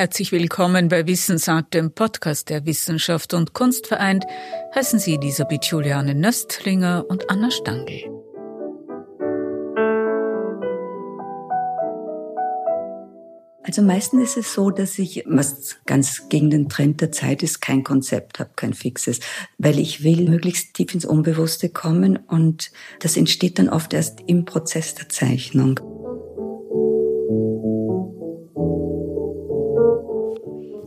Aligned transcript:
Herzlich 0.00 0.32
willkommen 0.32 0.88
bei 0.88 1.06
Wissensart, 1.06 1.74
dem 1.74 1.92
Podcast 1.92 2.48
der 2.48 2.64
Wissenschaft 2.64 3.34
und 3.34 3.52
Kunst 3.52 3.86
vereint. 3.86 4.24
Heißen 4.74 4.98
Sie 4.98 5.16
Elisabeth 5.16 5.66
Juliane 5.66 6.14
Nöstlinger 6.14 7.04
und 7.06 7.28
Anna 7.28 7.50
Stangl. 7.50 8.00
Also 13.62 13.82
meistens 13.82 14.30
ist 14.30 14.36
es 14.38 14.54
so, 14.54 14.70
dass 14.70 14.98
ich, 14.98 15.22
was 15.26 15.76
ganz 15.84 16.30
gegen 16.30 16.48
den 16.48 16.70
Trend 16.70 17.02
der 17.02 17.12
Zeit 17.12 17.42
ist, 17.42 17.60
kein 17.60 17.84
Konzept 17.84 18.38
habe, 18.38 18.52
kein 18.56 18.72
fixes, 18.72 19.20
weil 19.58 19.78
ich 19.78 20.02
will 20.02 20.26
möglichst 20.30 20.72
tief 20.72 20.94
ins 20.94 21.04
Unbewusste 21.04 21.68
kommen 21.68 22.16
und 22.16 22.72
das 23.00 23.18
entsteht 23.18 23.58
dann 23.58 23.68
oft 23.68 23.92
erst 23.92 24.20
im 24.26 24.46
Prozess 24.46 24.94
der 24.94 25.10
Zeichnung. 25.10 25.78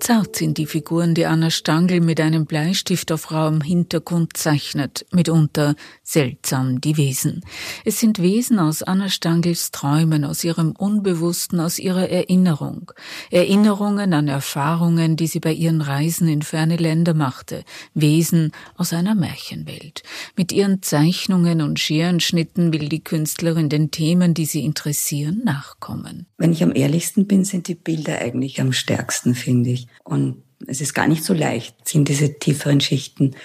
Zart 0.04 0.35
sind 0.35 0.57
die 0.57 0.65
Figuren, 0.65 1.16
die 1.16 1.25
Anna 1.25 1.49
Stangl 1.49 2.02
mit 2.02 2.20
einem 2.20 2.45
Bleistift 2.45 3.09
auf 3.13 3.31
rauem 3.31 3.62
Hintergrund 3.62 4.35
zeichnet, 4.35 5.05
mitunter 5.13 5.76
seltsam 6.03 6.81
die 6.81 6.98
Wesen. 6.98 7.39
Es 7.85 8.02
sind 8.02 8.21
Wesen 8.21 8.59
aus 8.59 8.84
Anna 8.84 9.07
Stangls 9.07 9.71
Träumen, 9.71 10.26
aus 10.26 10.43
ihrem 10.43 10.71
Unbewussten, 10.71 11.62
aus 11.62 11.79
ihrer 11.79 12.09
Erinnerung. 12.09 12.91
Erinnerungen 13.31 14.13
an 14.13 14.27
Erfahrungen, 14.27 15.16
die 15.16 15.27
sie 15.27 15.39
bei 15.39 15.53
ihren 15.53 15.79
Reisen 15.79 16.27
in 16.27 16.41
ferne 16.41 16.76
Länder 16.76 17.13
machte. 17.13 17.63
Wesen 17.93 18.51
aus 18.76 18.91
einer 18.91 19.15
Märchenwelt. 19.15 20.04
Mit 20.35 20.51
ihren 20.51 20.81
Zeichnungen 20.81 21.62
und 21.62 21.79
Scherenschnitten 21.79 22.73
will 22.73 22.90
die 22.90 23.05
Künstlerin 23.05 23.70
den 23.70 23.90
Themen, 23.90 24.34
die 24.34 24.48
sie 24.48 24.65
interessieren, 24.65 25.43
nachkommen. 25.45 26.26
Wenn 26.38 26.51
ich 26.51 26.62
am 26.62 26.76
ehrlichsten 26.76 27.26
bin, 27.26 27.45
sind 27.45 27.70
die 27.70 27.76
Bilder 27.76 28.20
eigentlich 28.20 28.59
am 28.59 28.73
stärksten, 28.73 29.34
finde 29.34 29.70
ich. 29.70 29.88
Und 30.03 30.43
es 30.67 30.81
ist 30.81 30.93
gar 30.93 31.07
nicht 31.07 31.23
so 31.23 31.34
leicht, 31.34 31.75
in 31.93 32.05
diese 32.05 32.39
tieferen 32.39 32.81
Schichten 32.81 33.35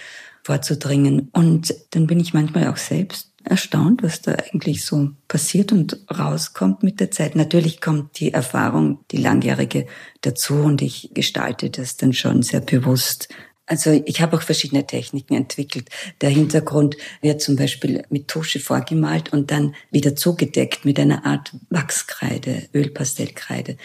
vorzudringen. 0.42 1.28
Und 1.32 1.74
dann 1.90 2.06
bin 2.06 2.20
ich 2.20 2.34
manchmal 2.34 2.68
auch 2.68 2.76
selbst 2.76 3.32
erstaunt, 3.44 4.02
was 4.02 4.22
da 4.22 4.32
eigentlich 4.32 4.84
so 4.84 5.10
passiert 5.26 5.72
und 5.72 5.98
rauskommt 6.10 6.82
mit 6.82 7.00
der 7.00 7.10
Zeit. 7.10 7.34
Natürlich 7.34 7.80
kommt 7.80 8.18
die 8.20 8.32
Erfahrung, 8.32 9.00
die 9.10 9.16
langjährige 9.16 9.86
dazu 10.20 10.54
und 10.54 10.82
ich 10.82 11.10
gestalte 11.14 11.70
das 11.70 11.96
dann 11.96 12.12
schon 12.12 12.42
sehr 12.42 12.60
bewusst. 12.60 13.28
Also 13.66 14.02
ich 14.06 14.22
habe 14.22 14.36
auch 14.36 14.42
verschiedene 14.42 14.86
Techniken 14.86 15.34
entwickelt. 15.34 15.90
Der 16.22 16.30
Hintergrund 16.30 16.96
wird 17.20 17.42
zum 17.42 17.56
Beispiel 17.56 18.02
mit 18.08 18.28
Tusche 18.28 18.60
vorgemalt 18.60 19.32
und 19.32 19.50
dann 19.50 19.74
wieder 19.90 20.16
zugedeckt 20.16 20.86
mit 20.86 20.98
einer 20.98 21.26
Art 21.26 21.52
Wachskreide, 21.68 22.68
Ölpastellkreide. 22.74 23.76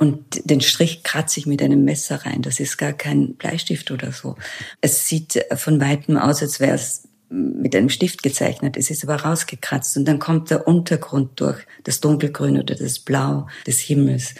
Und 0.00 0.40
den 0.48 0.62
Strich 0.62 1.02
kratze 1.02 1.40
ich 1.40 1.46
mit 1.46 1.60
einem 1.60 1.84
Messer 1.84 2.24
rein. 2.24 2.40
Das 2.40 2.58
ist 2.58 2.78
gar 2.78 2.94
kein 2.94 3.34
Bleistift 3.34 3.90
oder 3.90 4.12
so. 4.12 4.34
Es 4.80 5.06
sieht 5.06 5.44
von 5.56 5.78
weitem 5.78 6.16
aus, 6.16 6.40
als 6.40 6.58
wäre 6.58 6.74
es 6.74 7.06
mit 7.28 7.76
einem 7.76 7.90
Stift 7.90 8.22
gezeichnet. 8.22 8.78
Es 8.78 8.88
ist 8.88 9.04
aber 9.04 9.16
rausgekratzt 9.16 9.98
und 9.98 10.06
dann 10.06 10.18
kommt 10.18 10.48
der 10.50 10.66
Untergrund 10.66 11.38
durch, 11.38 11.66
das 11.84 12.00
Dunkelgrün 12.00 12.58
oder 12.58 12.76
das 12.76 12.98
Blau 12.98 13.46
des 13.66 13.80
Himmels. 13.80 14.34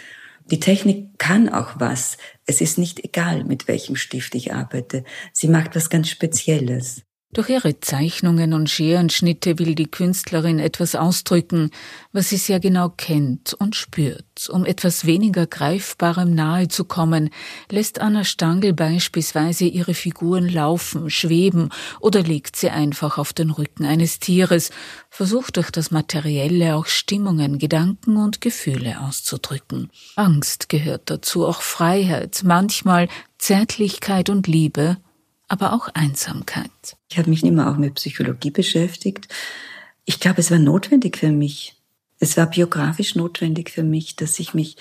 Die 0.49 0.59
Technik 0.59 1.19
kann 1.19 1.47
auch 1.47 1.79
was. 1.79 2.17
Es 2.47 2.59
ist 2.59 2.79
nicht 2.79 3.03
egal, 3.03 3.43
mit 3.43 3.67
welchem 3.67 3.95
Stift 3.95 4.33
ich 4.33 4.55
arbeite. 4.55 5.03
Sie 5.31 5.47
macht 5.47 5.75
was 5.75 5.91
ganz 5.91 6.09
Spezielles. 6.09 7.03
Durch 7.33 7.47
ihre 7.47 7.79
Zeichnungen 7.79 8.53
und 8.53 8.69
Scherenschnitte 8.69 9.57
will 9.57 9.73
die 9.73 9.89
Künstlerin 9.89 10.59
etwas 10.59 10.95
ausdrücken, 10.95 11.71
was 12.11 12.27
sie 12.27 12.35
sehr 12.35 12.59
genau 12.59 12.89
kennt 12.89 13.53
und 13.53 13.77
spürt. 13.77 14.49
Um 14.49 14.65
etwas 14.65 15.05
weniger 15.05 15.47
Greifbarem 15.47 16.35
nahe 16.35 16.67
zu 16.67 16.83
kommen, 16.83 17.29
lässt 17.69 18.01
Anna 18.01 18.25
Stangl 18.25 18.73
beispielsweise 18.73 19.63
ihre 19.63 19.93
Figuren 19.93 20.49
laufen, 20.49 21.09
schweben 21.09 21.69
oder 22.01 22.21
legt 22.21 22.57
sie 22.57 22.69
einfach 22.69 23.17
auf 23.17 23.31
den 23.31 23.51
Rücken 23.51 23.85
eines 23.85 24.19
Tieres, 24.19 24.69
versucht 25.09 25.55
durch 25.55 25.71
das 25.71 25.89
Materielle 25.89 26.75
auch 26.75 26.87
Stimmungen, 26.87 27.59
Gedanken 27.59 28.17
und 28.17 28.41
Gefühle 28.41 28.99
auszudrücken. 28.99 29.89
Angst 30.17 30.67
gehört 30.67 31.09
dazu, 31.09 31.45
auch 31.45 31.61
Freiheit, 31.61 32.41
manchmal 32.43 33.07
Zärtlichkeit 33.37 34.29
und 34.29 34.47
Liebe 34.47 34.97
aber 35.51 35.73
auch 35.73 35.89
Einsamkeit. 35.93 36.71
Ich 37.09 37.17
habe 37.17 37.29
mich 37.29 37.43
immer 37.43 37.69
auch 37.69 37.75
mit 37.75 37.95
Psychologie 37.95 38.51
beschäftigt. 38.51 39.27
Ich 40.05 40.21
glaube, 40.21 40.39
es 40.39 40.49
war 40.49 40.59
notwendig 40.59 41.17
für 41.17 41.29
mich. 41.29 41.75
Es 42.19 42.37
war 42.37 42.49
biografisch 42.49 43.15
notwendig 43.15 43.69
für 43.69 43.83
mich, 43.83 44.15
dass 44.15 44.39
ich 44.39 44.53
mich 44.53 44.77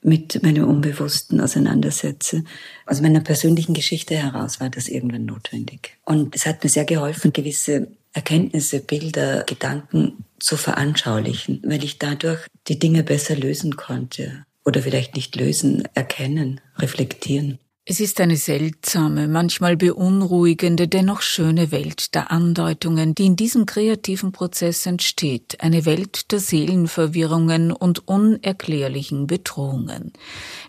mit 0.00 0.40
meinem 0.44 0.68
Unbewussten 0.68 1.40
auseinandersetze. 1.40 2.44
Aus 2.86 3.00
meiner 3.00 3.20
persönlichen 3.20 3.74
Geschichte 3.74 4.14
heraus 4.14 4.60
war 4.60 4.70
das 4.70 4.88
irgendwann 4.88 5.24
notwendig. 5.24 5.98
Und 6.04 6.36
es 6.36 6.46
hat 6.46 6.62
mir 6.62 6.70
sehr 6.70 6.84
geholfen, 6.84 7.32
gewisse 7.32 7.88
Erkenntnisse, 8.12 8.78
Bilder, 8.78 9.42
Gedanken 9.44 10.24
zu 10.38 10.56
veranschaulichen, 10.56 11.62
weil 11.64 11.82
ich 11.82 11.98
dadurch 11.98 12.46
die 12.68 12.78
Dinge 12.78 13.02
besser 13.02 13.34
lösen 13.34 13.76
konnte. 13.76 14.44
Oder 14.64 14.82
vielleicht 14.82 15.16
nicht 15.16 15.34
lösen, 15.34 15.88
erkennen, 15.94 16.60
reflektieren. 16.78 17.58
Es 17.84 17.98
ist 17.98 18.20
eine 18.20 18.36
seltsame, 18.36 19.26
manchmal 19.26 19.76
beunruhigende, 19.76 20.86
dennoch 20.86 21.20
schöne 21.20 21.72
Welt 21.72 22.14
der 22.14 22.30
Andeutungen, 22.30 23.16
die 23.16 23.26
in 23.26 23.34
diesem 23.34 23.66
kreativen 23.66 24.30
Prozess 24.30 24.86
entsteht, 24.86 25.56
eine 25.60 25.84
Welt 25.84 26.30
der 26.30 26.38
Seelenverwirrungen 26.38 27.72
und 27.72 28.06
unerklärlichen 28.06 29.26
Bedrohungen. 29.26 30.12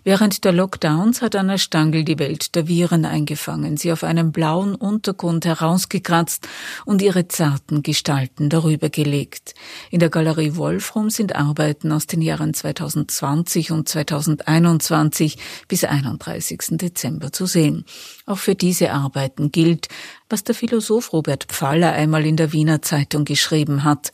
Während 0.02 0.44
der 0.44 0.50
Lockdowns 0.50 1.22
hat 1.22 1.36
Anna 1.36 1.56
Stangl 1.56 2.02
die 2.02 2.18
Welt 2.18 2.56
der 2.56 2.66
Viren 2.66 3.04
eingefangen, 3.04 3.76
sie 3.76 3.92
auf 3.92 4.02
einem 4.02 4.32
blauen 4.32 4.74
Untergrund 4.74 5.44
herausgekratzt 5.44 6.48
und 6.84 7.00
ihre 7.00 7.28
zarten 7.28 7.84
Gestalten 7.84 8.48
darüber 8.48 8.90
gelegt. 8.90 9.54
In 9.92 10.00
der 10.00 10.10
Galerie 10.10 10.56
Wolfram 10.56 11.10
sind 11.10 11.36
Arbeiten 11.36 11.92
aus 11.92 12.08
den 12.08 12.22
Jahren 12.22 12.54
2020 12.54 13.70
und 13.70 13.88
2021 13.88 15.38
bis 15.68 15.84
31. 15.84 16.58
Dezember 16.72 17.03
Dezember 17.04 17.32
zu 17.32 17.46
sehen. 17.46 17.84
Auch 18.26 18.38
für 18.38 18.54
diese 18.54 18.92
Arbeiten 18.92 19.52
gilt, 19.52 19.88
was 20.34 20.42
der 20.42 20.56
Philosoph 20.56 21.12
Robert 21.12 21.44
Pfaller 21.44 21.92
einmal 21.92 22.26
in 22.26 22.36
der 22.36 22.52
Wiener 22.52 22.82
Zeitung 22.82 23.24
geschrieben 23.24 23.84
hat. 23.84 24.10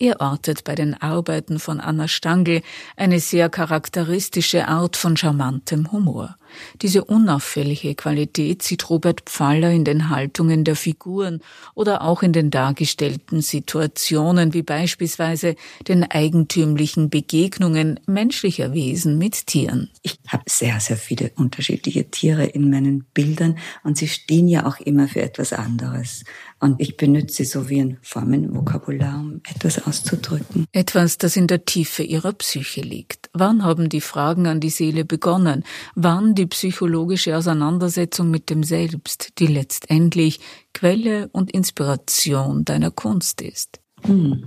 Er 0.00 0.20
ortet 0.20 0.64
bei 0.64 0.74
den 0.74 1.00
Arbeiten 1.00 1.60
von 1.60 1.78
Anna 1.78 2.08
Stangl 2.08 2.62
eine 2.96 3.20
sehr 3.20 3.48
charakteristische 3.48 4.66
Art 4.66 4.96
von 4.96 5.16
charmantem 5.16 5.92
Humor. 5.92 6.34
Diese 6.82 7.04
unauffällige 7.04 7.94
Qualität 7.94 8.62
sieht 8.62 8.88
Robert 8.90 9.22
Pfaller 9.26 9.70
in 9.70 9.84
den 9.84 10.10
Haltungen 10.10 10.64
der 10.64 10.76
Figuren 10.76 11.40
oder 11.74 12.02
auch 12.02 12.22
in 12.22 12.32
den 12.32 12.50
dargestellten 12.50 13.42
Situationen, 13.42 14.54
wie 14.54 14.62
beispielsweise 14.62 15.56
den 15.86 16.04
eigentümlichen 16.10 17.10
Begegnungen 17.10 18.00
menschlicher 18.06 18.72
Wesen 18.72 19.18
mit 19.18 19.46
Tieren. 19.46 19.90
Ich 20.02 20.18
habe 20.28 20.44
sehr, 20.48 20.80
sehr 20.80 20.96
viele 20.96 21.30
unterschiedliche 21.36 22.10
Tiere 22.10 22.46
in 22.46 22.70
meinen 22.70 23.04
Bildern 23.14 23.58
und 23.84 23.98
sie 23.98 24.08
stehen 24.08 24.48
ja 24.48 24.66
auch 24.66 24.80
immer 24.80 25.08
für 25.08 25.22
etwas 25.22 25.52
anderes. 25.60 26.24
Und 26.58 26.80
ich 26.80 26.96
benütze 26.96 27.44
so 27.44 27.68
wie 27.68 27.80
ein 27.80 27.98
Formenvokabular, 28.02 29.20
um 29.20 29.40
etwas 29.48 29.86
auszudrücken. 29.86 30.66
Etwas, 30.72 31.18
das 31.18 31.36
in 31.36 31.46
der 31.46 31.64
Tiefe 31.64 32.02
ihrer 32.02 32.32
Psyche 32.32 32.80
liegt. 32.80 33.30
Wann 33.32 33.64
haben 33.64 33.88
die 33.88 34.00
Fragen 34.00 34.46
an 34.46 34.60
die 34.60 34.70
Seele 34.70 35.04
begonnen? 35.04 35.64
Wann 35.94 36.34
die 36.34 36.46
psychologische 36.46 37.36
Auseinandersetzung 37.36 38.30
mit 38.30 38.50
dem 38.50 38.62
Selbst, 38.62 39.38
die 39.38 39.46
letztendlich 39.46 40.40
Quelle 40.74 41.28
und 41.32 41.50
Inspiration 41.50 42.64
deiner 42.64 42.90
Kunst 42.90 43.40
ist? 43.40 43.80
Hm. 44.02 44.44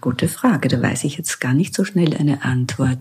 Gute 0.00 0.28
Frage, 0.28 0.68
da 0.68 0.80
weiß 0.80 1.04
ich 1.04 1.16
jetzt 1.16 1.40
gar 1.40 1.54
nicht 1.54 1.74
so 1.74 1.84
schnell 1.84 2.14
eine 2.14 2.44
Antwort. 2.44 2.98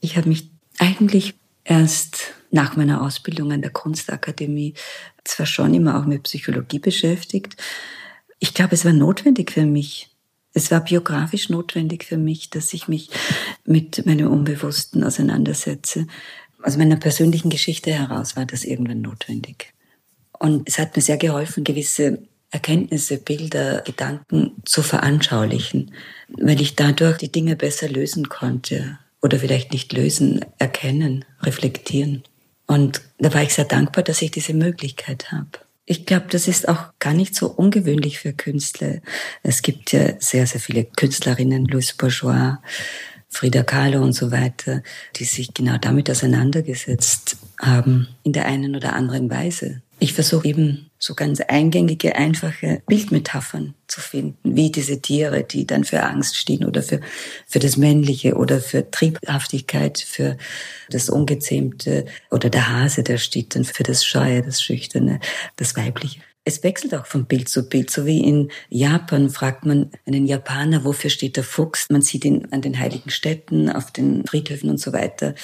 Ich 0.00 0.16
habe 0.16 0.28
mich 0.28 0.50
eigentlich 0.78 1.34
erst 1.64 2.34
nach 2.50 2.76
meiner 2.76 3.02
Ausbildung 3.02 3.52
an 3.52 3.62
der 3.62 3.70
Kunstakademie 3.70 4.74
zwar 5.28 5.46
schon 5.46 5.74
immer 5.74 5.98
auch 5.98 6.06
mit 6.06 6.24
Psychologie 6.24 6.78
beschäftigt. 6.78 7.56
Ich 8.38 8.54
glaube, 8.54 8.74
es 8.74 8.84
war 8.84 8.92
notwendig 8.92 9.52
für 9.52 9.66
mich. 9.66 10.08
Es 10.54 10.70
war 10.70 10.82
biografisch 10.82 11.50
notwendig 11.50 12.04
für 12.04 12.16
mich, 12.16 12.50
dass 12.50 12.72
ich 12.72 12.88
mich 12.88 13.10
mit 13.64 14.06
meinem 14.06 14.30
Unbewussten 14.30 15.04
auseinandersetze. 15.04 16.06
Aus 16.62 16.76
meiner 16.76 16.96
persönlichen 16.96 17.50
Geschichte 17.50 17.92
heraus 17.92 18.36
war 18.36 18.46
das 18.46 18.64
irgendwann 18.64 19.02
notwendig. 19.02 19.72
Und 20.38 20.68
es 20.68 20.78
hat 20.78 20.96
mir 20.96 21.02
sehr 21.02 21.16
geholfen, 21.16 21.64
gewisse 21.64 22.22
Erkenntnisse, 22.50 23.18
Bilder, 23.18 23.82
Gedanken 23.82 24.52
zu 24.64 24.82
veranschaulichen, 24.82 25.92
weil 26.28 26.60
ich 26.60 26.76
dadurch 26.76 27.18
die 27.18 27.30
Dinge 27.30 27.56
besser 27.56 27.88
lösen 27.88 28.28
konnte 28.28 28.98
oder 29.20 29.38
vielleicht 29.38 29.72
nicht 29.72 29.92
lösen, 29.92 30.44
erkennen, 30.58 31.24
reflektieren. 31.42 32.22
Und 32.68 33.00
da 33.18 33.34
war 33.34 33.42
ich 33.42 33.54
sehr 33.54 33.64
dankbar, 33.64 34.04
dass 34.04 34.22
ich 34.22 34.30
diese 34.30 34.54
Möglichkeit 34.54 35.32
habe. 35.32 35.48
Ich 35.86 36.04
glaube, 36.04 36.26
das 36.28 36.46
ist 36.48 36.68
auch 36.68 36.92
gar 36.98 37.14
nicht 37.14 37.34
so 37.34 37.48
ungewöhnlich 37.48 38.18
für 38.18 38.34
Künstler. 38.34 38.98
Es 39.42 39.62
gibt 39.62 39.90
ja 39.92 40.12
sehr, 40.20 40.46
sehr 40.46 40.60
viele 40.60 40.84
Künstlerinnen, 40.84 41.64
Louise 41.64 41.94
Bourgeois, 41.96 42.58
Frida 43.30 43.62
Kahlo 43.62 44.02
und 44.02 44.12
so 44.12 44.30
weiter, 44.30 44.82
die 45.16 45.24
sich 45.24 45.54
genau 45.54 45.78
damit 45.78 46.10
auseinandergesetzt 46.10 47.38
haben, 47.58 48.08
in 48.22 48.34
der 48.34 48.44
einen 48.44 48.76
oder 48.76 48.92
anderen 48.92 49.30
Weise. 49.30 49.80
Ich 49.98 50.12
versuche 50.12 50.46
eben 50.46 50.87
so 50.98 51.14
ganz 51.14 51.40
eingängige, 51.40 52.16
einfache 52.16 52.82
Bildmetaphern 52.86 53.74
zu 53.86 54.00
finden, 54.00 54.56
wie 54.56 54.70
diese 54.70 55.00
Tiere, 55.00 55.44
die 55.44 55.66
dann 55.66 55.84
für 55.84 56.02
Angst 56.02 56.36
stehen 56.36 56.64
oder 56.64 56.82
für, 56.82 57.00
für 57.46 57.58
das 57.58 57.76
Männliche 57.76 58.36
oder 58.36 58.60
für 58.60 58.90
Triebhaftigkeit, 58.90 59.98
für 59.98 60.36
das 60.90 61.08
Ungezähmte 61.08 62.06
oder 62.30 62.50
der 62.50 62.68
Hase, 62.68 63.02
der 63.02 63.18
steht 63.18 63.54
dann 63.54 63.64
für 63.64 63.84
das 63.84 64.04
Scheue, 64.04 64.42
das 64.42 64.60
Schüchterne, 64.60 65.20
das 65.56 65.76
Weibliche. 65.76 66.20
Es 66.48 66.62
wechselt 66.62 66.94
auch 66.94 67.04
von 67.04 67.26
Bild 67.26 67.50
zu 67.50 67.68
Bild. 67.68 67.90
So 67.90 68.06
wie 68.06 68.24
in 68.24 68.50
Japan 68.70 69.28
fragt 69.28 69.66
man 69.66 69.90
einen 70.06 70.26
Japaner, 70.26 70.82
wofür 70.82 71.10
steht 71.10 71.36
der 71.36 71.44
Fuchs? 71.44 71.86
Man 71.90 72.00
sieht 72.00 72.24
ihn 72.24 72.48
an 72.52 72.62
den 72.62 72.78
heiligen 72.78 73.10
Städten, 73.10 73.68
auf 73.68 73.90
den 73.90 74.24
Friedhöfen 74.26 74.70
und 74.70 74.80
so 74.80 74.94
weiter. 74.94 75.34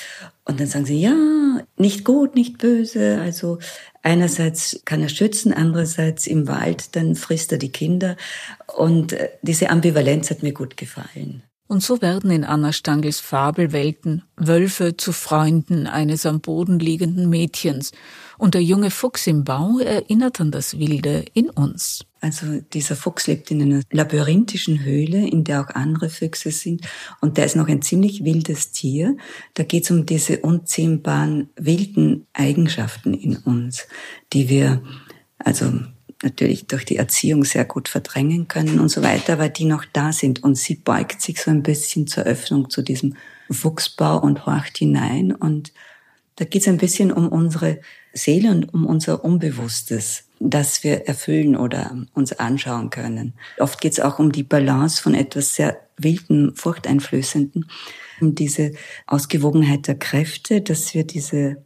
Und 0.46 0.60
dann 0.60 0.66
sagen 0.66 0.86
sie, 0.86 0.98
ja, 0.98 1.53
nicht 1.76 2.04
gut, 2.04 2.34
nicht 2.34 2.58
böse. 2.58 3.20
Also 3.20 3.58
einerseits 4.02 4.80
kann 4.84 5.02
er 5.02 5.08
schützen, 5.08 5.52
andererseits 5.52 6.26
im 6.26 6.46
Wald, 6.46 6.96
dann 6.96 7.14
frisst 7.16 7.52
er 7.52 7.58
die 7.58 7.72
Kinder. 7.72 8.16
Und 8.76 9.12
äh, 9.12 9.30
diese 9.42 9.70
Ambivalenz 9.70 10.30
hat 10.30 10.42
mir 10.42 10.52
gut 10.52 10.76
gefallen. 10.76 11.42
Und 11.74 11.80
so 11.80 12.00
werden 12.00 12.30
in 12.30 12.44
Anna 12.44 12.72
Stangls 12.72 13.18
Fabelwelten 13.18 14.22
Wölfe 14.36 14.96
zu 14.96 15.10
Freunden 15.10 15.88
eines 15.88 16.24
am 16.24 16.40
Boden 16.40 16.78
liegenden 16.78 17.28
Mädchens. 17.28 17.90
Und 18.38 18.54
der 18.54 18.62
junge 18.62 18.92
Fuchs 18.92 19.26
im 19.26 19.42
Bau 19.42 19.80
erinnert 19.80 20.40
an 20.40 20.52
das 20.52 20.78
Wilde 20.78 21.24
in 21.34 21.50
uns. 21.50 22.04
Also 22.20 22.60
dieser 22.60 22.94
Fuchs 22.94 23.26
lebt 23.26 23.50
in 23.50 23.60
einer 23.60 23.82
labyrinthischen 23.90 24.84
Höhle, 24.84 25.28
in 25.28 25.42
der 25.42 25.62
auch 25.62 25.70
andere 25.70 26.10
Füchse 26.10 26.52
sind. 26.52 26.86
Und 27.20 27.38
der 27.38 27.46
ist 27.46 27.56
noch 27.56 27.66
ein 27.66 27.82
ziemlich 27.82 28.22
wildes 28.22 28.70
Tier. 28.70 29.16
Da 29.54 29.64
geht 29.64 29.82
es 29.82 29.90
um 29.90 30.06
diese 30.06 30.42
unzähmbaren 30.42 31.50
wilden 31.56 32.28
Eigenschaften 32.34 33.14
in 33.14 33.36
uns, 33.38 33.88
die 34.32 34.48
wir 34.48 34.80
also 35.38 35.72
natürlich 36.24 36.66
durch 36.66 36.84
die 36.84 36.96
Erziehung 36.96 37.44
sehr 37.44 37.64
gut 37.64 37.88
verdrängen 37.88 38.48
können 38.48 38.80
und 38.80 38.88
so 38.88 39.02
weiter, 39.02 39.34
aber 39.34 39.48
die 39.48 39.64
noch 39.66 39.84
da 39.92 40.12
sind. 40.12 40.42
Und 40.42 40.56
sie 40.56 40.76
beugt 40.76 41.20
sich 41.20 41.40
so 41.40 41.50
ein 41.50 41.62
bisschen 41.62 42.06
zur 42.06 42.24
Öffnung 42.24 42.70
zu 42.70 42.82
diesem 42.82 43.16
Fuchsbau 43.50 44.18
und 44.20 44.46
horcht 44.46 44.78
hinein. 44.78 45.32
Und 45.32 45.72
da 46.36 46.44
geht 46.44 46.62
es 46.62 46.68
ein 46.68 46.78
bisschen 46.78 47.12
um 47.12 47.28
unsere 47.28 47.80
Seele 48.12 48.50
und 48.50 48.72
um 48.72 48.86
unser 48.86 49.24
Unbewusstes, 49.24 50.24
das 50.40 50.82
wir 50.82 51.06
erfüllen 51.06 51.56
oder 51.56 51.96
uns 52.14 52.32
anschauen 52.32 52.90
können. 52.90 53.34
Oft 53.58 53.80
geht 53.80 53.92
es 53.92 54.00
auch 54.00 54.18
um 54.18 54.32
die 54.32 54.42
Balance 54.42 55.02
von 55.02 55.14
etwas 55.14 55.54
sehr 55.54 55.80
wilden, 55.96 56.54
furchteinflößenden, 56.54 57.68
um 58.20 58.34
diese 58.34 58.72
Ausgewogenheit 59.06 59.86
der 59.86 59.96
Kräfte, 59.96 60.60
dass 60.60 60.94
wir 60.94 61.04
diese 61.04 61.62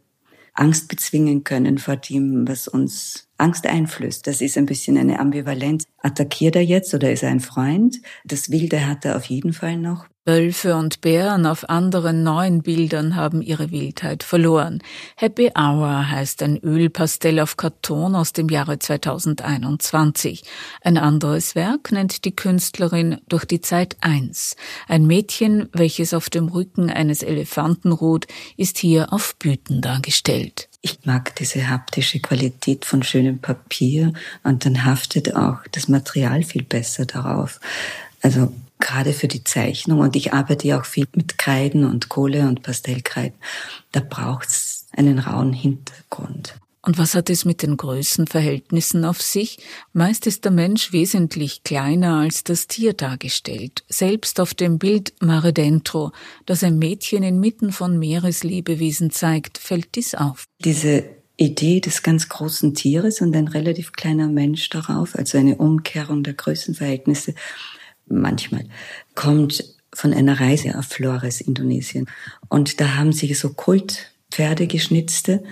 Angst 0.59 0.89
bezwingen 0.89 1.43
können 1.43 1.77
vor 1.77 1.95
dem, 1.95 2.47
was 2.47 2.67
uns 2.67 3.29
Angst 3.37 3.65
einflößt. 3.65 4.27
Das 4.27 4.41
ist 4.41 4.57
ein 4.57 4.65
bisschen 4.65 4.97
eine 4.97 5.19
Ambivalenz. 5.19 5.85
Attackiert 5.97 6.55
er 6.55 6.63
jetzt 6.63 6.93
oder 6.93 7.11
ist 7.11 7.23
er 7.23 7.29
ein 7.29 7.39
Freund? 7.39 8.01
Das 8.25 8.51
Wilde 8.51 8.85
hat 8.85 9.05
er 9.05 9.15
auf 9.15 9.25
jeden 9.25 9.53
Fall 9.53 9.77
noch. 9.77 10.07
Wölfe 10.25 10.75
und 10.75 11.01
Bären 11.01 11.45
auf 11.45 11.69
anderen 11.69 12.23
neuen 12.23 12.61
Bildern 12.61 13.15
haben 13.15 13.41
ihre 13.41 13.71
Wildheit 13.71 14.21
verloren. 14.21 14.83
Happy 15.15 15.51
Hour 15.57 16.11
heißt 16.11 16.43
ein 16.43 16.57
Ölpastell 16.57 17.39
auf 17.39 17.57
Karton 17.57 18.15
aus 18.15 18.33
dem 18.33 18.49
Jahre 18.49 18.77
2021. 18.77 20.43
Ein 20.81 20.97
anderes 20.97 21.55
Werk 21.55 21.91
nennt 21.91 22.25
die 22.25 22.35
Künstlerin 22.35 23.21
durch 23.29 23.45
die 23.45 23.61
Zeit 23.61 23.95
eins. 24.01 24.55
Ein 24.87 25.07
Mädchen, 25.07 25.69
welches 25.71 26.13
auf 26.13 26.29
dem 26.29 26.49
Rücken 26.49 26.89
eines 26.89 27.23
Elefanten 27.23 27.91
ruht, 27.93 28.27
ist 28.57 28.77
hier 28.77 29.13
auf 29.13 29.35
Büten 29.37 29.81
dargestellt. 29.81 30.67
Ich 30.81 30.99
mag 31.05 31.35
diese 31.37 31.69
haptische 31.69 32.19
Qualität 32.19 32.85
von 32.85 33.03
schönem 33.03 33.39
Papier 33.39 34.13
und 34.43 34.65
dann 34.65 34.85
haftet 34.85 35.35
auch 35.35 35.59
das 35.71 35.87
Material 35.87 36.43
viel 36.43 36.63
besser 36.63 37.05
darauf. 37.05 37.59
Also 38.21 38.53
gerade 38.79 39.13
für 39.13 39.27
die 39.27 39.43
Zeichnung 39.43 39.99
und 39.99 40.15
ich 40.15 40.33
arbeite 40.33 40.67
ja 40.67 40.79
auch 40.79 40.85
viel 40.85 41.07
mit 41.13 41.37
Kreiden 41.37 41.85
und 41.85 42.09
Kohle 42.09 42.47
und 42.47 42.63
Pastellkreiden. 42.63 43.37
Da 43.91 43.99
braucht's 43.99 44.87
einen 44.95 45.19
rauen 45.19 45.53
Hintergrund. 45.53 46.55
Und 46.81 46.97
was 46.97 47.13
hat 47.13 47.29
es 47.29 47.43
mit 47.43 47.61
den 47.61 47.75
Größenverhältnissen 47.75 49.03
auf 49.03 49.21
sich? 49.21 49.59
Meist 49.91 50.25
ist 50.27 50.45
der 50.45 50.51
Mensch 50.51 50.93
wesentlich 50.93 51.63
kleiner 51.63 52.19
als 52.19 52.45
das 52.45 52.67
Tier 52.67 52.93
dargestellt. 52.93 53.83
Selbst 53.89 54.39
auf 54.39 54.53
dem 54.53 54.79
Bild 54.79 55.13
Mare 55.19 55.51
Dentro, 55.51 56.13
das 56.45 56.63
ein 56.63 56.79
Mädchen 56.79 57.21
inmitten 57.21 57.73
von 57.73 57.99
Meereslebewesen 57.99 59.11
zeigt, 59.11 59.57
fällt 59.57 59.95
dies 59.95 60.15
auf. 60.15 60.45
Diese 60.63 61.03
Idee 61.35 61.81
des 61.81 62.01
ganz 62.01 62.29
großen 62.29 62.73
Tieres 62.73 63.21
und 63.21 63.35
ein 63.35 63.49
relativ 63.49 63.91
kleiner 63.91 64.27
Mensch 64.27 64.69
darauf, 64.69 65.15
also 65.15 65.37
eine 65.37 65.57
Umkehrung 65.57 66.23
der 66.23 66.33
Größenverhältnisse, 66.33 67.35
manchmal, 68.09 68.65
kommt 69.15 69.63
von 69.93 70.13
einer 70.13 70.39
Reise 70.39 70.77
auf 70.77 70.85
Flores, 70.85 71.41
Indonesien. 71.41 72.07
Und 72.47 72.79
da 72.79 72.95
haben 72.95 73.11
sie 73.11 73.33
so 73.33 73.53
Kultpferde 73.53 74.67
geschnitzte 74.67 75.43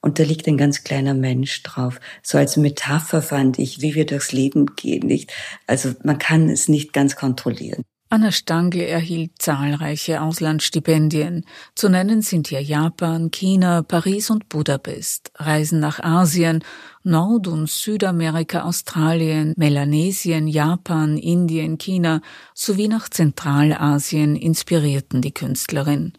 und 0.00 0.18
da 0.18 0.22
liegt 0.22 0.48
ein 0.48 0.56
ganz 0.56 0.84
kleiner 0.84 1.14
Mensch 1.14 1.62
drauf. 1.62 2.00
So 2.22 2.38
als 2.38 2.56
Metapher 2.56 3.22
fand 3.22 3.58
ich, 3.58 3.82
wie 3.82 3.94
wir 3.94 4.06
durchs 4.06 4.32
Leben 4.32 4.74
gehen, 4.76 5.06
nicht? 5.06 5.32
Also 5.66 5.94
man 6.02 6.18
kann 6.18 6.48
es 6.48 6.68
nicht 6.68 6.92
ganz 6.92 7.16
kontrollieren. 7.16 7.84
Anna 8.12 8.32
Stange 8.32 8.88
erhielt 8.88 9.34
zahlreiche 9.38 10.20
Auslandsstipendien. 10.20 11.44
Zu 11.76 11.88
nennen 11.88 12.22
sind 12.22 12.48
hier 12.48 12.60
Japan, 12.60 13.30
China, 13.30 13.82
Paris 13.82 14.30
und 14.30 14.48
Budapest. 14.48 15.30
Reisen 15.36 15.78
nach 15.78 16.00
Asien, 16.00 16.64
Nord- 17.04 17.46
und 17.46 17.70
Südamerika, 17.70 18.62
Australien, 18.62 19.54
Melanesien, 19.56 20.48
Japan, 20.48 21.18
Indien, 21.18 21.78
China 21.78 22.20
sowie 22.52 22.88
nach 22.88 23.08
Zentralasien 23.08 24.34
inspirierten 24.34 25.22
die 25.22 25.32
Künstlerin. 25.32 26.14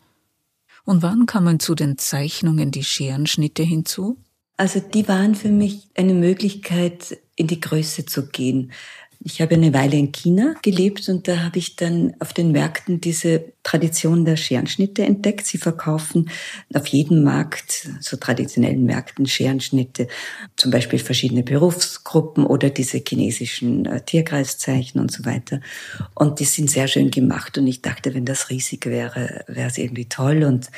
Und 0.85 1.01
wann 1.01 1.25
kamen 1.25 1.59
zu 1.59 1.75
den 1.75 1.97
Zeichnungen 1.97 2.71
die 2.71 2.85
Scherenschnitte 2.85 3.63
hinzu? 3.63 4.17
Also 4.61 4.79
die 4.79 5.07
waren 5.07 5.33
für 5.33 5.49
mich 5.49 5.87
eine 5.95 6.13
Möglichkeit, 6.13 7.17
in 7.35 7.47
die 7.47 7.59
Größe 7.59 8.05
zu 8.05 8.27
gehen. 8.27 8.71
Ich 9.19 9.41
habe 9.41 9.55
eine 9.55 9.73
Weile 9.73 9.97
in 9.97 10.11
China 10.11 10.53
gelebt 10.61 11.09
und 11.09 11.27
da 11.27 11.39
habe 11.39 11.57
ich 11.57 11.77
dann 11.77 12.13
auf 12.19 12.31
den 12.31 12.51
Märkten 12.51 13.01
diese 13.01 13.53
Tradition 13.63 14.23
der 14.23 14.35
Scherenschnitte 14.35 15.03
entdeckt. 15.03 15.47
Sie 15.47 15.57
verkaufen 15.57 16.29
auf 16.75 16.85
jedem 16.85 17.23
Markt, 17.23 17.89
so 18.01 18.17
traditionellen 18.17 18.85
Märkten, 18.85 19.25
Scherenschnitte, 19.25 20.07
zum 20.57 20.69
Beispiel 20.69 20.99
verschiedene 20.99 21.41
Berufsgruppen 21.41 22.45
oder 22.45 22.69
diese 22.69 23.01
chinesischen 23.03 23.87
äh, 23.87 24.01
Tierkreiszeichen 24.01 25.01
und 25.01 25.11
so 25.11 25.25
weiter. 25.25 25.59
Und 26.13 26.39
die 26.39 26.45
sind 26.45 26.69
sehr 26.69 26.87
schön 26.87 27.09
gemacht 27.09 27.57
und 27.57 27.65
ich 27.65 27.81
dachte, 27.81 28.13
wenn 28.13 28.25
das 28.25 28.51
riesig 28.51 28.85
wäre, 28.85 29.43
wäre 29.47 29.69
es 29.69 29.79
irgendwie 29.79 30.05
toll 30.05 30.43
und 30.43 30.69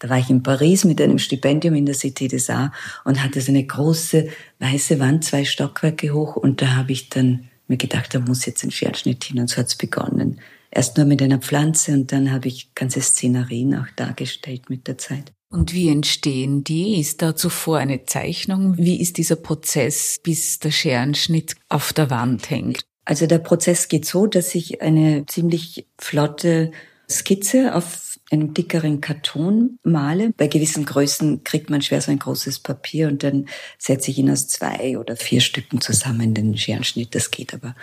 da 0.00 0.08
war 0.08 0.18
ich 0.18 0.30
in 0.30 0.42
Paris 0.42 0.84
mit 0.84 1.00
einem 1.00 1.18
Stipendium 1.18 1.74
in 1.76 1.86
der 1.86 1.94
Cité 1.94 2.28
des 2.28 2.50
Arts 2.50 2.76
und 3.04 3.22
hatte 3.22 3.40
so 3.40 3.52
eine 3.52 3.64
große 3.64 4.28
weiße 4.58 4.98
Wand, 4.98 5.24
zwei 5.24 5.44
Stockwerke 5.44 6.12
hoch 6.12 6.36
und 6.36 6.60
da 6.60 6.74
habe 6.74 6.90
ich 6.90 7.10
dann 7.10 7.48
mir 7.68 7.76
gedacht, 7.76 8.14
da 8.14 8.18
muss 8.18 8.46
jetzt 8.46 8.64
ein 8.64 8.72
Scherenschnitt 8.72 9.22
hin 9.24 9.38
und 9.38 9.48
so 9.48 9.58
hat's 9.58 9.76
begonnen. 9.76 10.40
Erst 10.70 10.96
nur 10.96 11.06
mit 11.06 11.22
einer 11.22 11.38
Pflanze 11.38 11.92
und 11.92 12.12
dann 12.12 12.32
habe 12.32 12.48
ich 12.48 12.74
ganze 12.74 13.00
Szenerien 13.00 13.74
auch 13.74 13.88
dargestellt 13.96 14.70
mit 14.70 14.86
der 14.88 14.98
Zeit. 14.98 15.32
Und 15.52 15.74
wie 15.74 15.88
entstehen 15.88 16.62
die? 16.62 17.00
Ist 17.00 17.22
da 17.22 17.34
zuvor 17.34 17.78
eine 17.78 18.04
Zeichnung? 18.04 18.76
Wie 18.78 19.00
ist 19.00 19.18
dieser 19.18 19.36
Prozess, 19.36 20.20
bis 20.22 20.60
der 20.60 20.70
Scherenschnitt 20.70 21.56
auf 21.68 21.92
der 21.92 22.08
Wand 22.08 22.50
hängt? 22.50 22.82
Also 23.04 23.26
der 23.26 23.38
Prozess 23.38 23.88
geht 23.88 24.06
so, 24.06 24.26
dass 24.28 24.54
ich 24.54 24.80
eine 24.80 25.26
ziemlich 25.26 25.88
flotte 25.98 26.70
Skizze 27.10 27.74
auf 27.74 28.18
einem 28.30 28.54
dickeren 28.54 29.00
Karton 29.00 29.78
male. 29.82 30.32
Bei 30.36 30.46
gewissen 30.46 30.84
Größen 30.84 31.42
kriegt 31.44 31.68
man 31.68 31.82
schwer 31.82 32.00
so 32.00 32.12
ein 32.12 32.18
großes 32.18 32.60
Papier 32.60 33.08
und 33.08 33.22
dann 33.24 33.46
setze 33.78 34.10
ich 34.10 34.18
ihn 34.18 34.30
aus 34.30 34.46
zwei 34.46 34.98
oder 34.98 35.16
vier 35.16 35.40
Stücken 35.40 35.80
zusammen, 35.80 36.32
den 36.34 36.56
Scherenschnitt, 36.56 37.14
das 37.14 37.30
geht 37.30 37.52
aber. 37.52 37.74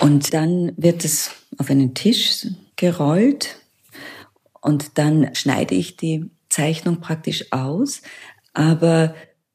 Und 0.00 0.32
dann 0.32 0.72
wird 0.76 1.04
es 1.04 1.30
auf 1.58 1.68
einen 1.70 1.94
Tisch 1.94 2.46
gerollt 2.76 3.58
und 4.62 4.96
dann 4.98 5.34
schneide 5.34 5.74
ich 5.74 5.96
die 5.96 6.30
Zeichnung 6.48 7.00
praktisch 7.00 7.52
aus, 7.52 8.00
aber 8.54 9.14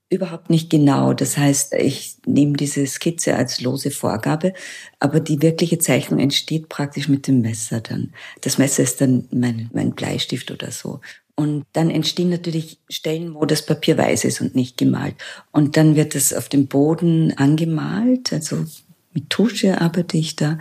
überhaupt 0.09 0.49
nicht 0.49 0.69
genau. 0.69 1.13
Das 1.13 1.37
heißt, 1.37 1.73
ich 1.73 2.17
nehme 2.25 2.53
diese 2.53 2.85
Skizze 2.87 3.35
als 3.35 3.61
lose 3.61 3.91
Vorgabe, 3.91 4.53
aber 4.99 5.19
die 5.19 5.41
wirkliche 5.41 5.79
Zeichnung 5.79 6.19
entsteht 6.19 6.69
praktisch 6.69 7.09
mit 7.09 7.27
dem 7.27 7.41
Messer 7.41 7.81
dann. 7.81 8.13
Das 8.41 8.57
Messer 8.57 8.83
ist 8.83 9.01
dann 9.01 9.27
mein, 9.31 9.69
mein 9.73 9.93
Bleistift 9.93 10.51
oder 10.51 10.71
so. 10.71 11.01
Und 11.35 11.65
dann 11.73 11.91
entstehen 11.91 12.29
natürlich 12.29 12.79
Stellen, 12.89 13.35
wo 13.35 13.45
das 13.45 13.65
Papier 13.65 13.97
weiß 13.97 14.25
ist 14.25 14.41
und 14.41 14.55
nicht 14.55 14.77
gemalt. 14.77 15.15
Und 15.51 15.77
dann 15.77 15.95
wird 15.95 16.15
es 16.15 16.33
auf 16.33 16.49
dem 16.49 16.67
Boden 16.67 17.37
angemalt, 17.37 18.33
also 18.33 18.65
mit 19.13 19.29
Tusche 19.29 19.79
arbeite 19.79 20.17
ich 20.17 20.35
da. 20.35 20.57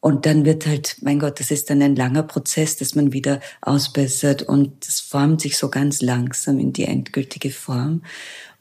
Und 0.00 0.24
dann 0.24 0.46
wird 0.46 0.66
halt, 0.66 0.96
mein 1.02 1.18
Gott, 1.18 1.38
das 1.40 1.50
ist 1.50 1.68
dann 1.68 1.82
ein 1.82 1.94
langer 1.94 2.22
Prozess, 2.22 2.76
dass 2.76 2.94
man 2.94 3.12
wieder 3.12 3.40
ausbessert 3.60 4.42
und 4.42 4.86
es 4.86 5.00
formt 5.00 5.42
sich 5.42 5.58
so 5.58 5.68
ganz 5.68 6.00
langsam 6.00 6.58
in 6.58 6.72
die 6.72 6.86
endgültige 6.86 7.50
Form. 7.50 8.02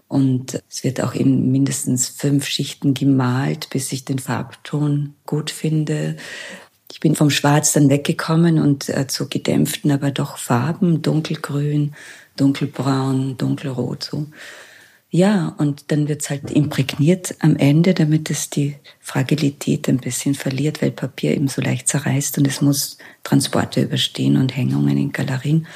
Und 0.09 0.61
es 0.67 0.83
wird 0.83 1.01
auch 1.01 1.13
in 1.13 1.51
mindestens 1.51 2.09
fünf 2.09 2.47
Schichten 2.47 2.95
gemalt, 2.95 3.69
bis 3.69 3.91
ich 3.91 4.05
den 4.05 4.17
Farbton 4.17 5.13
gut 5.27 5.51
finde. 5.51 6.17
Ich 6.91 6.99
bin 6.99 7.15
vom 7.15 7.29
Schwarz 7.29 7.73
dann 7.73 7.91
weggekommen 7.91 8.59
und 8.59 8.89
äh, 8.89 9.05
zu 9.05 9.29
gedämpften, 9.29 9.91
aber 9.91 10.09
doch 10.09 10.37
Farben, 10.37 11.03
dunkelgrün, 11.03 11.93
dunkelbraun, 12.35 13.37
dunkelrot 13.37 14.03
so. 14.03 14.25
Ja, 15.11 15.55
und 15.57 15.91
dann 15.91 16.07
wird's 16.07 16.31
halt 16.31 16.49
imprägniert 16.49 17.35
am 17.39 17.55
Ende, 17.55 17.93
damit 17.93 18.31
es 18.31 18.49
die 18.49 18.75
Fragilität 18.99 19.87
ein 19.89 19.97
bisschen 19.97 20.33
verliert, 20.33 20.81
weil 20.81 20.91
Papier 20.91 21.35
eben 21.35 21.47
so 21.47 21.61
leicht 21.61 21.87
zerreißt 21.87 22.39
und 22.39 22.47
es 22.47 22.61
muss 22.61 22.97
Transporte 23.23 23.81
überstehen 23.81 24.37
und 24.37 24.55
Hängungen 24.55 24.97
in 24.97 25.11
Galerien. 25.11 25.67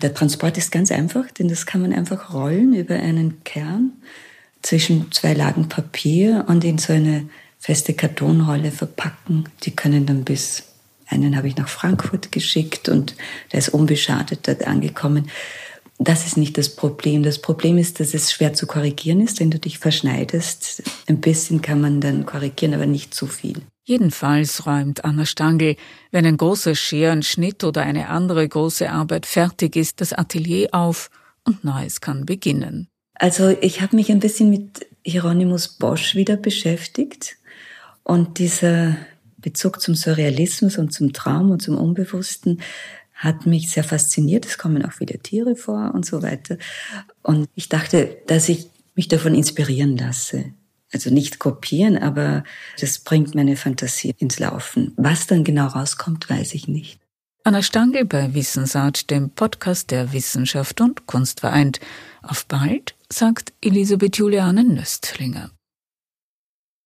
Der 0.00 0.14
Transport 0.14 0.56
ist 0.56 0.70
ganz 0.70 0.92
einfach, 0.92 1.28
denn 1.32 1.48
das 1.48 1.66
kann 1.66 1.82
man 1.82 1.92
einfach 1.92 2.32
rollen 2.32 2.72
über 2.72 2.94
einen 2.94 3.42
Kern 3.42 3.92
zwischen 4.62 5.10
zwei 5.10 5.34
Lagen 5.34 5.68
Papier 5.68 6.44
und 6.46 6.62
in 6.62 6.78
so 6.78 6.92
eine 6.92 7.28
feste 7.58 7.94
Kartonrolle 7.94 8.70
verpacken. 8.70 9.48
Die 9.64 9.74
können 9.74 10.06
dann 10.06 10.22
bis, 10.22 10.62
einen 11.08 11.36
habe 11.36 11.48
ich 11.48 11.56
nach 11.56 11.68
Frankfurt 11.68 12.30
geschickt 12.30 12.88
und 12.88 13.16
der 13.52 13.58
ist 13.58 13.70
unbeschadet 13.70 14.46
dort 14.46 14.68
angekommen. 14.68 15.30
Das 15.98 16.26
ist 16.26 16.36
nicht 16.36 16.56
das 16.58 16.76
Problem. 16.76 17.24
Das 17.24 17.40
Problem 17.40 17.76
ist, 17.76 17.98
dass 17.98 18.14
es 18.14 18.30
schwer 18.30 18.54
zu 18.54 18.68
korrigieren 18.68 19.20
ist, 19.20 19.40
wenn 19.40 19.50
du 19.50 19.58
dich 19.58 19.80
verschneidest. 19.80 20.84
Ein 21.08 21.20
bisschen 21.20 21.60
kann 21.60 21.80
man 21.80 22.00
dann 22.00 22.24
korrigieren, 22.24 22.74
aber 22.74 22.86
nicht 22.86 23.14
zu 23.14 23.26
viel. 23.26 23.62
Jedenfalls 23.88 24.66
räumt 24.66 25.06
Anna 25.06 25.24
Stangl, 25.24 25.76
wenn 26.10 26.26
ein 26.26 26.36
großer 26.36 26.74
Scherenschnitt 26.74 27.64
oder 27.64 27.80
eine 27.80 28.08
andere 28.08 28.46
große 28.46 28.90
Arbeit 28.90 29.24
fertig 29.24 29.76
ist, 29.76 30.02
das 30.02 30.12
Atelier 30.12 30.68
auf 30.72 31.08
und 31.44 31.64
Neues 31.64 32.02
kann 32.02 32.26
beginnen. 32.26 32.88
Also 33.14 33.48
ich 33.48 33.80
habe 33.80 33.96
mich 33.96 34.10
ein 34.10 34.20
bisschen 34.20 34.50
mit 34.50 34.86
Hieronymus 35.04 35.68
Bosch 35.68 36.14
wieder 36.14 36.36
beschäftigt 36.36 37.38
und 38.02 38.38
dieser 38.38 38.98
Bezug 39.38 39.80
zum 39.80 39.94
Surrealismus 39.94 40.76
und 40.76 40.92
zum 40.92 41.14
Traum 41.14 41.50
und 41.50 41.62
zum 41.62 41.78
Unbewussten 41.78 42.60
hat 43.14 43.46
mich 43.46 43.70
sehr 43.70 43.84
fasziniert. 43.84 44.44
Es 44.44 44.58
kommen 44.58 44.84
auch 44.84 44.92
viele 44.92 45.18
Tiere 45.18 45.56
vor 45.56 45.92
und 45.94 46.04
so 46.04 46.22
weiter. 46.22 46.58
Und 47.22 47.48
ich 47.54 47.70
dachte, 47.70 48.18
dass 48.26 48.50
ich 48.50 48.68
mich 48.94 49.08
davon 49.08 49.34
inspirieren 49.34 49.96
lasse. 49.96 50.52
Also 50.92 51.10
nicht 51.10 51.38
kopieren, 51.38 51.98
aber 51.98 52.44
das 52.80 52.98
bringt 52.98 53.34
meine 53.34 53.56
Fantasie 53.56 54.14
ins 54.18 54.38
Laufen. 54.38 54.94
Was 54.96 55.26
dann 55.26 55.44
genau 55.44 55.66
rauskommt, 55.66 56.30
weiß 56.30 56.54
ich 56.54 56.66
nicht. 56.68 56.98
Anna 57.44 57.62
Stangl 57.62 58.04
bei 58.04 58.34
Wissensart, 58.34 59.10
dem 59.10 59.30
Podcast 59.30 59.90
der 59.90 60.12
Wissenschaft 60.12 60.80
und 60.80 61.06
Kunst 61.06 61.40
vereint. 61.40 61.80
Auf 62.22 62.46
bald, 62.46 62.94
sagt 63.10 63.52
Elisabeth 63.62 64.16
Juliane 64.16 64.64
Nöstlinger. 64.64 65.50